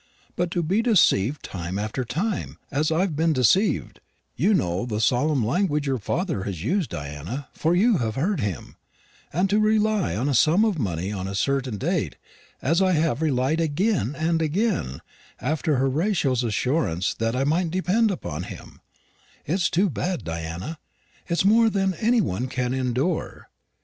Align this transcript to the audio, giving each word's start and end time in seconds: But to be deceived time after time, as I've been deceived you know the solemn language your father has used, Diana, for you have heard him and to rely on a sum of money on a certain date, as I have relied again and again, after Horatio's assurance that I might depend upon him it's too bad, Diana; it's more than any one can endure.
But 0.35 0.49
to 0.49 0.63
be 0.63 0.81
deceived 0.81 1.43
time 1.43 1.77
after 1.77 2.03
time, 2.03 2.57
as 2.71 2.91
I've 2.91 3.15
been 3.15 3.33
deceived 3.33 3.99
you 4.35 4.55
know 4.55 4.87
the 4.87 4.99
solemn 4.99 5.45
language 5.45 5.85
your 5.85 5.99
father 5.99 6.41
has 6.45 6.63
used, 6.63 6.89
Diana, 6.89 7.49
for 7.53 7.75
you 7.75 7.97
have 7.99 8.15
heard 8.15 8.39
him 8.39 8.77
and 9.31 9.47
to 9.51 9.59
rely 9.59 10.15
on 10.15 10.27
a 10.27 10.33
sum 10.33 10.65
of 10.65 10.79
money 10.79 11.11
on 11.11 11.27
a 11.27 11.35
certain 11.35 11.77
date, 11.77 12.15
as 12.63 12.81
I 12.81 12.93
have 12.93 13.21
relied 13.21 13.61
again 13.61 14.15
and 14.17 14.41
again, 14.41 15.01
after 15.39 15.75
Horatio's 15.75 16.43
assurance 16.43 17.13
that 17.13 17.35
I 17.35 17.43
might 17.43 17.69
depend 17.69 18.09
upon 18.09 18.41
him 18.49 18.81
it's 19.45 19.69
too 19.69 19.87
bad, 19.87 20.23
Diana; 20.23 20.79
it's 21.27 21.45
more 21.45 21.69
than 21.69 21.93
any 21.93 22.21
one 22.21 22.47
can 22.47 22.73
endure. 22.73 23.49